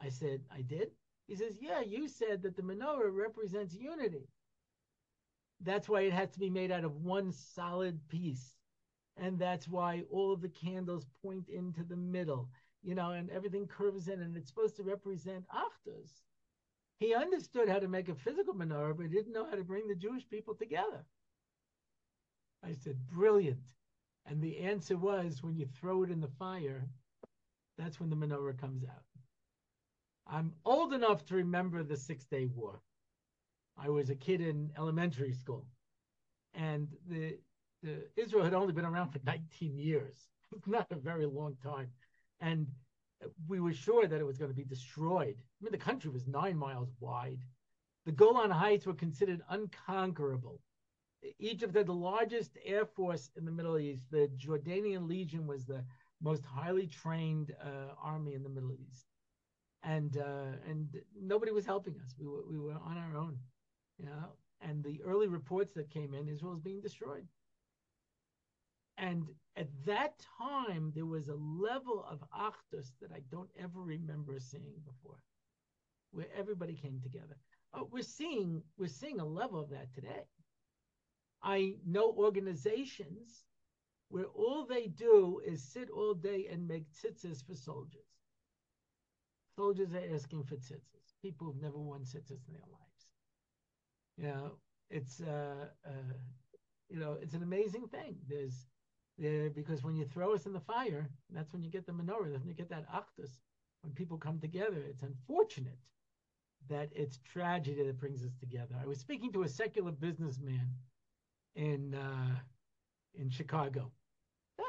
[0.00, 0.92] I said, I did.
[1.28, 4.28] He says, Yeah, you said that the menorah represents unity.
[5.60, 8.56] That's why it has to be made out of one solid piece.
[9.16, 12.50] And that's why all of the candles point into the middle,
[12.82, 16.10] you know, and everything curves in, and it's supposed to represent Achdus.
[16.98, 19.88] He understood how to make a physical menorah, but he didn't know how to bring
[19.88, 21.04] the Jewish people together.
[22.64, 23.74] I said, Brilliant.
[24.26, 26.86] And the answer was when you throw it in the fire,
[27.76, 29.02] that's when the menorah comes out.
[30.26, 32.80] I'm old enough to remember the Six Day War.
[33.76, 35.66] I was a kid in elementary school,
[36.54, 37.38] and the,
[37.82, 40.28] the Israel had only been around for 19 years.
[40.56, 41.88] It's not a very long time,
[42.42, 42.66] and
[43.48, 45.36] we were sure that it was going to be destroyed.
[45.38, 47.38] I mean, the country was nine miles wide.
[48.04, 50.60] The Golan Heights were considered unconquerable.
[51.38, 54.02] Egypt had the largest air force in the Middle East.
[54.10, 55.84] The Jordanian Legion was the
[56.20, 59.06] most highly trained uh, army in the Middle East,
[59.84, 60.88] and uh, and
[61.20, 62.16] nobody was helping us.
[62.18, 63.38] We were we were on our own,
[63.98, 64.32] you know.
[64.60, 67.26] And the early reports that came in, Israel was being destroyed.
[68.98, 74.38] And at that time, there was a level of achdus that I don't ever remember
[74.38, 75.22] seeing before,
[76.12, 77.36] where everybody came together.
[77.74, 80.24] Oh, we're seeing we're seeing a level of that today.
[81.42, 83.44] I know organizations
[84.08, 88.12] where all they do is sit all day and make tzitzis for soldiers.
[89.56, 91.14] Soldiers are asking for tzitzis.
[91.22, 92.92] People who've never worn tzitzis in their lives.
[94.18, 94.52] You know,
[94.90, 96.14] it's uh, uh,
[96.88, 98.16] you know, it's an amazing thing.
[98.28, 98.66] There's
[99.18, 102.30] because when you throw us in the fire, that's when you get the menorah.
[102.30, 103.30] That's when you get that achdus.
[103.82, 105.78] When people come together, it's unfortunate
[106.68, 108.74] that it's tragedy that brings us together.
[108.80, 110.68] I was speaking to a secular businessman
[111.56, 112.36] in uh,
[113.14, 113.90] in Chicago.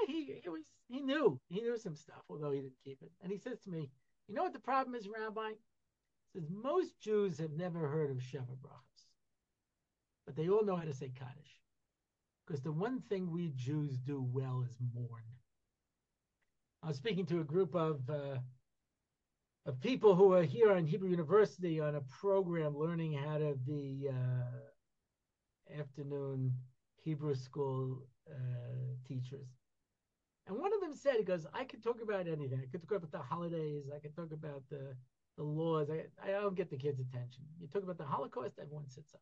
[0.08, 3.12] He, he was he knew he knew some stuff, although he didn't keep it.
[3.22, 3.90] And he says to me,
[4.28, 8.18] "You know what the problem is, Rabbi?" He says most Jews have never heard of
[8.18, 9.08] Sheva Brachos,
[10.26, 11.62] but they all know how to say Kaddish,
[12.46, 15.24] because the one thing we Jews do well is mourn.
[16.82, 18.38] I was speaking to a group of uh,
[19.66, 24.10] of people who are here on Hebrew University on a program learning how to be
[24.10, 26.54] uh, afternoon
[27.02, 29.48] Hebrew school uh, teachers.
[30.48, 32.60] And one of them said, he goes, I could talk about anything.
[32.62, 33.86] I could talk about the holidays.
[33.96, 34.94] I could talk about the,
[35.38, 35.90] the laws.
[35.90, 37.44] I, I don't get the kids' attention.
[37.62, 39.22] You talk about the Holocaust, everyone sits up.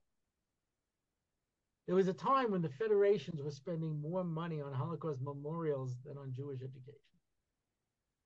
[1.88, 6.18] There was a time when the federations were spending more money on Holocaust memorials than
[6.18, 7.18] on Jewish education.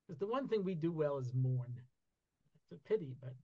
[0.06, 1.74] Because the one thing we do well is mourn.
[2.54, 3.34] It's a pity, but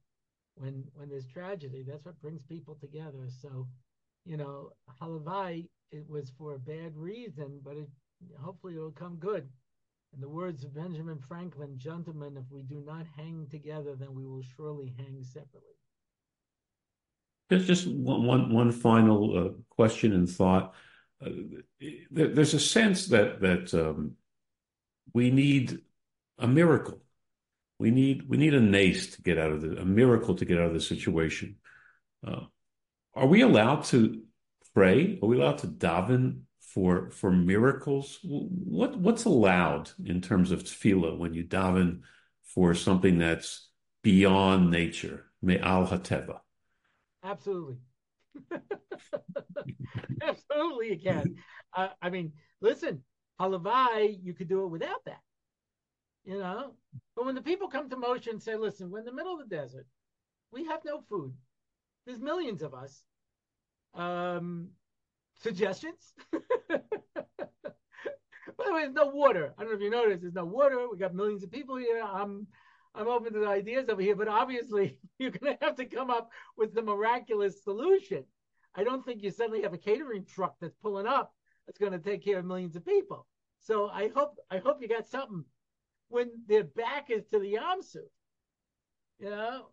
[0.54, 3.28] when when there's tragedy, that's what brings people together.
[3.40, 3.66] So,
[4.24, 7.88] you know, halavai it was for a bad reason, but it
[8.40, 9.48] hopefully it'll come good.
[10.14, 14.26] In the words of Benjamin Franklin, gentlemen, if we do not hang together, then we
[14.26, 15.71] will surely hang separately.
[17.58, 20.74] Just one, final uh, question and thought.
[21.24, 21.30] Uh,
[22.10, 24.12] there's a sense that um,
[25.14, 25.80] we need
[26.38, 27.00] a miracle.
[27.78, 30.58] We need we need a nace to get out of the a miracle to get
[30.58, 31.56] out of the situation.
[32.26, 32.42] Uh,
[33.14, 34.22] are we allowed to
[34.74, 35.18] pray?
[35.22, 38.18] Are we allowed to daven for for miracles?
[38.22, 42.02] What what's allowed in terms of tefillah when you daven
[42.44, 43.68] for something that's
[44.02, 46.40] beyond nature, me'al hateva?
[47.22, 47.78] Absolutely.
[50.22, 51.36] Absolutely, you can.
[51.74, 53.02] Uh, I mean, listen,
[53.40, 55.20] halavai, you could do it without that.
[56.24, 56.74] You know,
[57.16, 59.48] but when the people come to Moshe and say, "Listen, we're in the middle of
[59.48, 59.86] the desert.
[60.52, 61.34] We have no food.
[62.06, 63.04] There's millions of us.
[63.94, 64.70] Um,
[65.36, 66.14] suggestions?
[66.32, 66.40] By
[68.66, 69.54] the way, there's no water.
[69.56, 70.22] I don't know if you noticed.
[70.22, 70.88] There's no water.
[70.90, 72.02] We got millions of people here.
[72.02, 72.46] I'm
[72.94, 76.30] I'm open to ideas over here, but obviously you're going to have to come up
[76.56, 78.24] with the miraculous solution.
[78.74, 81.34] I don't think you suddenly have a catering truck that's pulling up
[81.66, 83.26] that's going to take care of millions of people.
[83.60, 85.44] So I hope I hope you got something
[86.08, 88.02] when their back is to the Yamsu,
[89.18, 89.68] you know,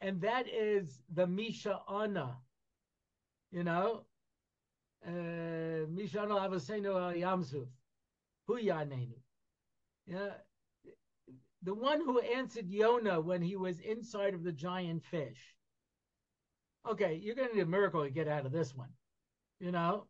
[0.00, 1.80] and that is the Misha
[3.50, 4.04] you know,
[5.06, 7.66] uh, Mishano Avosenu Al Yamsuf,
[8.46, 9.18] Hu Yanenu.
[10.06, 10.30] Yeah,
[11.64, 15.54] the one who answered Yonah when he was inside of the giant fish.
[16.88, 18.90] Okay, you're going to need a miracle to get out of this one.
[19.58, 20.06] You know,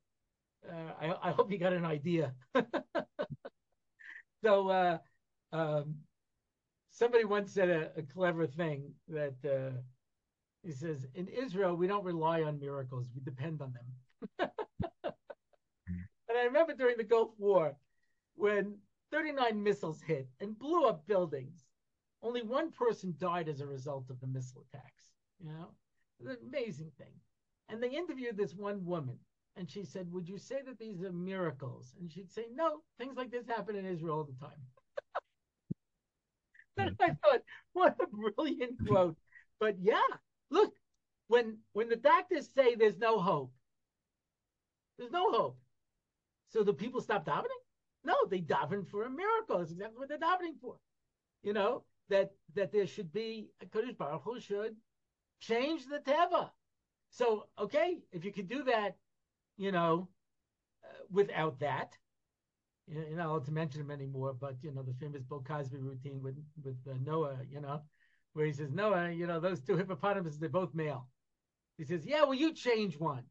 [0.69, 2.35] uh, I, I hope you got an idea.
[4.43, 4.99] so, uh,
[5.53, 5.95] um,
[6.91, 9.77] somebody once said a, a clever thing that uh,
[10.65, 14.51] he says, in Israel, we don't rely on miracles, we depend on them.
[15.89, 17.77] and I remember during the Gulf War,
[18.35, 18.79] when
[19.13, 21.67] 39 missiles hit and blew up buildings.
[22.23, 25.13] Only one person died as a result of the missile attacks.
[25.39, 25.69] You know,
[26.19, 27.13] it's an amazing thing.
[27.69, 29.19] And they interviewed this one woman,
[29.57, 31.95] and she said, Would you say that these are miracles?
[32.01, 34.61] And she'd say, No, things like this happen in Israel all the time.
[36.77, 39.17] and I thought, what a brilliant quote.
[39.61, 40.01] But yeah,
[40.51, 40.75] look,
[41.29, 43.53] when when the doctors say there's no hope,
[44.99, 45.59] there's no hope.
[46.49, 47.63] So do people stop davening?
[48.05, 49.59] No, they daven for a miracle.
[49.59, 50.77] That's exactly what they're davening for.
[51.43, 54.77] You know, that that there should be a Kadosh Baruch Hu should
[55.41, 56.51] change the teva.
[57.11, 58.97] So, okay, if you could do that,
[59.57, 60.09] you know,
[60.85, 61.97] uh, without that,
[62.87, 66.23] you're not allowed to mention him anymore, but, you know, the famous Bill Cosby routine
[66.23, 67.83] with, with uh, Noah, you know,
[68.35, 71.09] where he says, Noah, you know, those two hippopotamuses, they're both male.
[71.79, 73.25] He says, yeah, well, you change one.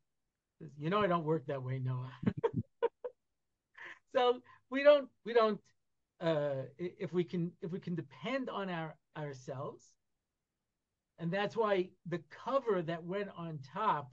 [0.60, 2.12] Says, you know, I don't work that way, Noah.
[4.16, 4.40] so
[4.74, 5.60] we don't, we don't,
[6.20, 9.86] uh, if we can, if we can depend on our ourselves,
[11.20, 14.12] and that's why the cover that went on top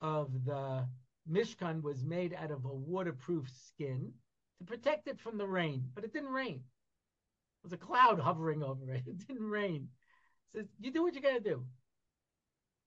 [0.00, 0.86] of the
[1.30, 4.10] Mishkan was made out of a waterproof skin
[4.58, 5.84] to protect it from the rain.
[5.94, 6.56] But it didn't rain.
[6.56, 9.02] It was a cloud hovering over it.
[9.06, 9.88] It didn't rain.
[10.54, 11.62] Says, you do what you got to do.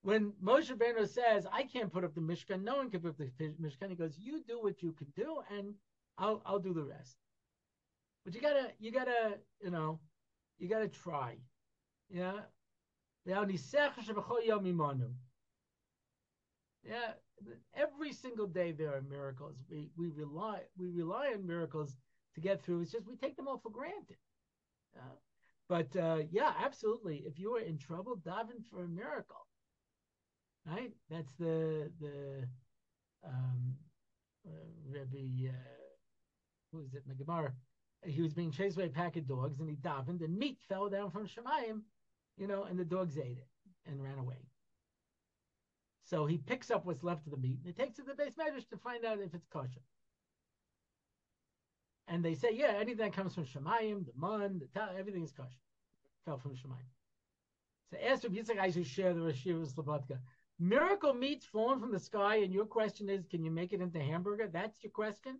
[0.02, 3.18] When Moshe Rabbeinu says, I can't put up the Mishkan, no one can put up
[3.18, 5.76] the Mishkan, he goes, you do what you can do, and
[6.18, 7.18] I'll, I'll do the rest.
[8.26, 10.00] But you gotta, you gotta, you know,
[10.58, 11.38] you gotta try.
[12.10, 12.42] Yeah,
[13.24, 13.42] yeah,
[17.76, 19.58] every single day there are miracles.
[19.70, 21.98] We we rely we rely on miracles
[22.36, 22.82] to get through.
[22.82, 24.18] It's just we take them all for granted.
[25.68, 27.18] But uh, yeah, absolutely.
[27.26, 29.46] If you are in trouble, daven for a miracle.
[30.66, 30.94] Right?
[31.10, 32.48] That's the the
[33.26, 33.76] um,
[34.48, 34.52] uh,
[34.90, 35.50] Rebbe.
[35.50, 35.73] Uh,
[36.74, 37.04] who is it?
[37.08, 37.54] Megamar.
[38.06, 40.90] He was being chased by a pack of dogs, and he davened, and meat fell
[40.90, 41.84] down from Shamayim
[42.38, 43.48] you know, and the dogs ate it
[43.86, 44.48] and ran away.
[46.04, 48.22] So he picks up what's left of the meat and he takes it to the
[48.22, 49.82] beis medrash to find out if it's kosher.
[52.08, 55.32] And they say, yeah, anything that comes from Shamayim, the mun, the ta, everything is
[55.32, 55.50] kosher.
[56.26, 56.90] Fell from Shamayim.
[57.90, 60.18] So ask Rabbi Yitzchak guys who share the Rosh Yeshiva Slobodka.
[60.60, 64.00] Miracle meat's fallen from the sky, and your question is, can you make it into
[64.00, 64.50] hamburger?
[64.52, 65.40] That's your question?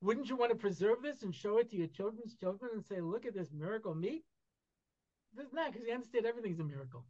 [0.00, 3.00] Wouldn't you want to preserve this and show it to your children's children and say,
[3.00, 4.24] look at this miracle meat?
[5.34, 7.04] There's not because you understand everything's a miracle.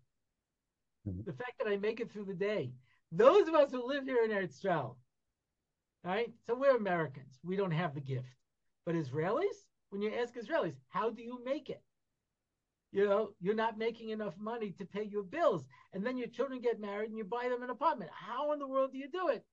[1.07, 1.23] Mm-hmm.
[1.27, 2.73] The fact that I make it through the day.
[3.13, 4.65] Those of us who live here in Eretz
[6.05, 6.31] right?
[6.47, 7.39] So we're Americans.
[7.43, 8.35] We don't have the gift.
[8.87, 11.83] But Israelis, when you ask Israelis, how do you make it?
[12.93, 15.67] You know, you're not making enough money to pay your bills.
[15.93, 18.11] And then your children get married and you buy them an apartment.
[18.15, 19.45] How in the world do you do it?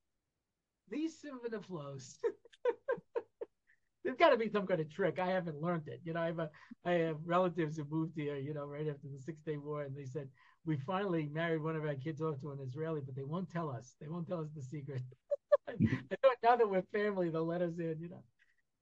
[0.89, 1.17] These
[1.50, 2.17] the flows.
[4.06, 5.18] there's got to be some kind of trick.
[5.20, 6.00] I haven't learned it.
[6.04, 6.50] You know, I have a,
[6.86, 8.38] I have relatives who moved here.
[8.38, 10.30] You know, right after the Six Day War, and they said
[10.63, 13.70] we finally married one of our kids off to an Israeli, but they won't tell
[13.70, 13.96] us.
[14.00, 15.02] They won't tell us the secret.
[16.44, 17.96] Now that we're family, they'll let us in.
[18.00, 18.24] You know,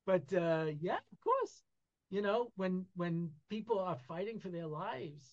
[0.05, 1.63] but uh, yeah, of course.
[2.09, 5.23] You know, when when people are fighting for their lives,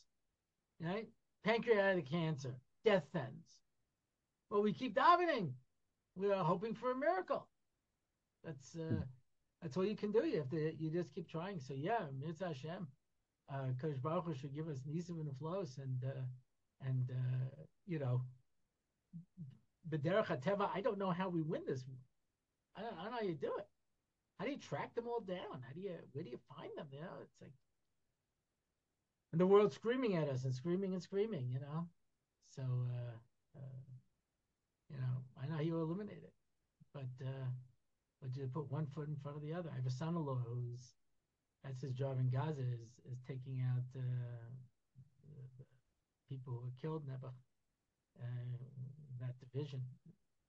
[0.80, 1.08] right?
[1.44, 3.50] Pancreatic cancer, death sentence.
[4.48, 5.50] Well, we keep davening.
[6.14, 7.48] We are hoping for a miracle.
[8.44, 9.02] That's uh,
[9.62, 10.24] that's all you can do.
[10.24, 10.74] You have to.
[10.78, 11.60] You just keep trying.
[11.60, 12.86] So yeah, Mitzvah Hashem.
[13.52, 16.22] Uh, Kadosh Baruch Hu should give us nisim and flows, and uh,
[16.88, 18.22] and uh, you know,
[19.90, 20.70] B'derech Hateva.
[20.72, 21.84] I don't know how we win this.
[22.76, 23.66] I don't, I don't know how you do it.
[24.38, 25.62] How do you track them all down?
[25.66, 26.86] How do you where do you find them?
[26.92, 27.52] You know, it's like
[29.32, 31.50] and the world screaming at us and screaming and screaming.
[31.50, 31.88] You know,
[32.56, 33.82] so uh, uh,
[34.88, 36.32] you know I know how you eliminate it,
[36.94, 37.26] but.
[37.26, 37.46] Uh,
[38.40, 39.68] you put one foot in front of the other.
[39.70, 40.94] I have a son-in-law who's
[41.62, 44.00] that's his job in Gaza is is taking out uh,
[45.58, 45.64] the,
[46.28, 47.28] people who were killed in uh,
[49.20, 49.82] that division.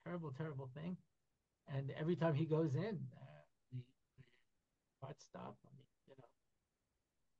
[0.04, 0.96] Terrible, terrible thing.
[1.68, 3.82] And every time he goes in, uh, the,
[4.16, 4.24] the
[5.02, 5.56] heart stop.
[5.66, 6.30] I mean, you know,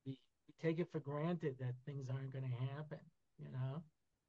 [0.04, 2.98] we, we take it for granted that things aren't going to happen.
[3.38, 3.82] You know,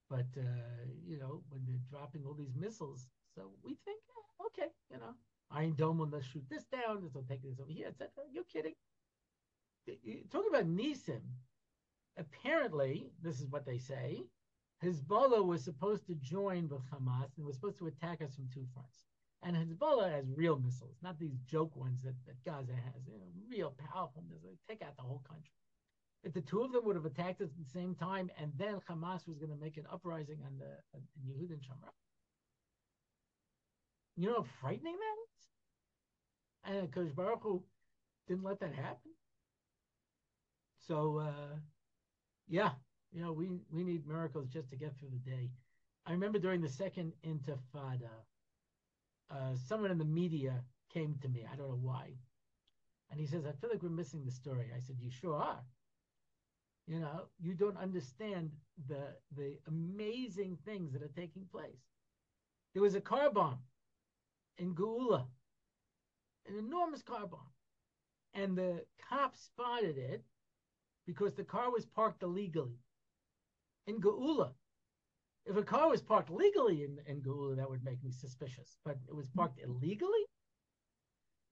[0.09, 3.99] but uh, you know when they're dropping all these missiles, so we think,
[4.47, 5.13] okay, you know,
[5.53, 8.09] Iron Dome will let's shoot this down, this will take this over here, etc.
[8.31, 8.73] You're kidding.
[10.31, 11.21] Talking about Nisim,
[12.17, 14.23] apparently, this is what they say,
[14.83, 18.65] Hezbollah was supposed to join with Hamas and was supposed to attack us from two
[18.73, 19.05] fronts.
[19.43, 23.27] And Hezbollah has real missiles, not these joke ones that, that Gaza has, you know,
[23.49, 25.51] real powerful missiles, take out the whole country.
[26.23, 29.27] If the two of them would have attacked at the same time, and then Hamas
[29.27, 31.91] was going to make an uprising on the on Yehud Shamra,
[34.15, 36.79] you know how frightening that is?
[36.79, 37.63] And Kadosh Baruch Hu
[38.27, 39.11] didn't let that happen.
[40.79, 41.57] So uh,
[42.47, 42.71] yeah,
[43.11, 45.51] you know, we we need miracles just to get through the day.
[46.05, 48.11] I remember during the second Intifada,
[49.31, 51.45] uh, someone in the media came to me.
[51.51, 52.13] I don't know why,
[53.09, 55.63] and he says, "I feel like we're missing the story." I said, "You sure are."
[56.85, 58.51] You know, you don't understand
[58.87, 61.83] the the amazing things that are taking place.
[62.73, 63.59] There was a car bomb
[64.57, 65.25] in Geula,
[66.47, 67.51] an enormous car bomb,
[68.33, 70.23] and the cops spotted it
[71.05, 72.79] because the car was parked illegally
[73.87, 74.51] in Geula.
[75.45, 78.97] If a car was parked legally in, in Geula, that would make me suspicious, but
[79.07, 80.25] it was parked illegally.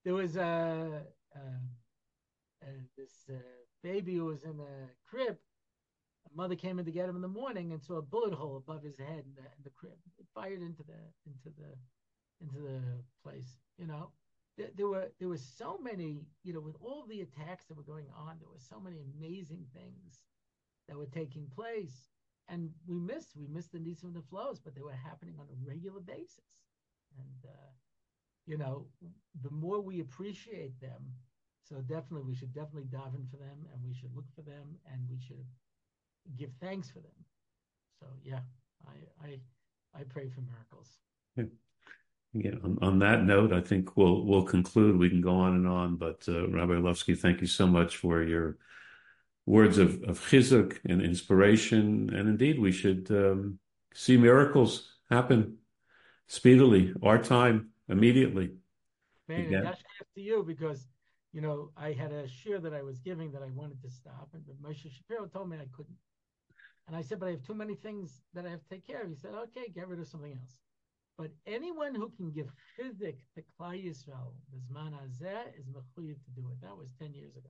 [0.06, 1.04] There was a,
[1.36, 1.40] a,
[2.64, 3.38] a this uh,
[3.84, 5.38] baby who was in a crib.
[6.32, 8.58] A mother came in to get him in the morning and saw a bullet hole
[8.58, 9.98] above his head in the, in the crib.
[10.20, 11.76] It fired into the into the
[12.42, 12.82] into the
[13.24, 13.58] place.
[13.78, 14.12] You know,
[14.58, 16.26] there, there were there were so many.
[16.44, 19.66] You know, with all the attacks that were going on, there were so many amazing
[19.74, 20.24] things
[20.88, 22.10] that were taking place
[22.52, 25.48] and we missed we missed the needs and the flows, but they were happening on
[25.48, 26.52] a regular basis.
[27.18, 27.72] And uh,
[28.46, 28.88] you know,
[29.42, 31.14] the more we appreciate them,
[31.64, 35.02] so definitely we should definitely daven for them, and we should look for them, and
[35.10, 35.46] we should
[36.38, 37.26] give thanks for them.
[38.00, 38.42] So yeah,
[38.86, 39.40] I I
[39.94, 41.00] I pray for miracles.
[42.34, 42.52] Yeah.
[42.52, 44.98] Yeah, on, on that note, I think we'll we'll conclude.
[44.98, 48.24] We can go on and on, but uh, Rabbi Orlofsky, thank you so much for
[48.24, 48.58] your
[49.46, 52.10] words of, of chizuk and inspiration.
[52.14, 53.60] And indeed, we should um,
[53.94, 55.58] see miracles happen
[56.28, 58.52] speedily, our time, immediately.
[59.28, 59.82] Man, and that's
[60.16, 60.88] to you because,
[61.34, 64.30] you know, I had a share that I was giving that I wanted to stop,
[64.34, 65.98] and but Moshe Shapiro told me I couldn't.
[66.88, 69.02] And I said, but I have too many things that I have to take care
[69.04, 69.10] of.
[69.10, 70.60] He said, okay, get rid of something else.
[71.22, 76.50] But anyone who can give chizuk to Klal Yisrael, Bizman Hazeh, is mechuyev to do
[76.50, 76.60] it.
[76.64, 77.50] That was 10 years ago.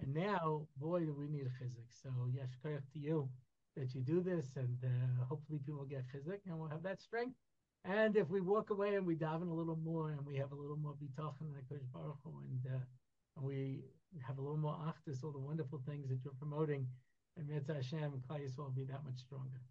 [0.00, 1.88] And now, boy, do we need a chizuk.
[1.88, 3.30] So, yes, to you
[3.74, 7.36] that you do this, and uh, hopefully people get chizuk, and we'll have that strength.
[7.86, 10.54] And if we walk away and we daven a little more, and we have a
[10.54, 12.84] little more bitachon in Hakadosh Baruch Hu, and, uh,
[13.38, 13.84] and we
[14.26, 16.86] have a little more achdus, all the wonderful things that you're promoting,
[17.38, 19.62] and Mitzvah Hashem, Klal will be that much stronger.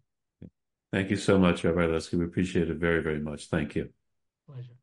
[0.94, 2.16] Thank you so much, Rabbi Orlofsky.
[2.16, 3.48] We appreciate it very, very much.
[3.48, 3.88] Thank you.
[4.46, 4.78] Pleasure.